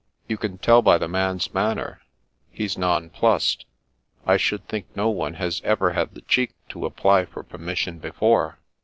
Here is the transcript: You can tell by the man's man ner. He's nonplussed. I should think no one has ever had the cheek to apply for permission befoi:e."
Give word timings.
You 0.27 0.35
can 0.35 0.57
tell 0.57 0.81
by 0.81 0.97
the 0.97 1.07
man's 1.07 1.53
man 1.53 1.77
ner. 1.77 2.01
He's 2.49 2.75
nonplussed. 2.75 3.65
I 4.25 4.35
should 4.35 4.67
think 4.67 4.87
no 4.95 5.09
one 5.09 5.35
has 5.35 5.61
ever 5.63 5.91
had 5.93 6.15
the 6.15 6.21
cheek 6.21 6.55
to 6.69 6.87
apply 6.87 7.25
for 7.25 7.43
permission 7.43 7.99
befoi:e." 7.99 8.53